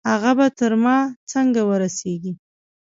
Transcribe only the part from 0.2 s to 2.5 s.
به تر ما څنګه ورسېږي؟